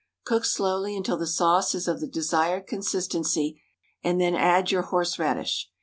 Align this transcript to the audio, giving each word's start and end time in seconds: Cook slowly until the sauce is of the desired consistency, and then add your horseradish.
Cook 0.25 0.45
slowly 0.45 0.97
until 0.97 1.15
the 1.17 1.27
sauce 1.27 1.75
is 1.75 1.87
of 1.87 1.99
the 1.99 2.07
desired 2.07 2.65
consistency, 2.65 3.61
and 4.03 4.19
then 4.19 4.33
add 4.33 4.71
your 4.71 4.81
horseradish. 4.81 5.69